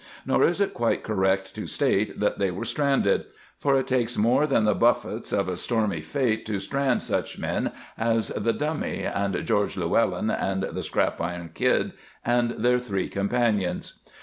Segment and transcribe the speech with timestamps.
[0.25, 3.25] Nor is it quite correct to state that they were stranded;
[3.59, 7.71] for it takes more than the buffets of a stormy fate to strand such men
[7.99, 11.91] as the Dummy and George Llewellyn and the Scrap Iron Kid
[12.25, 13.99] and their three companions.